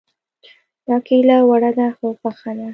[0.87, 2.69] دا کيله وړه ده خو پخه ده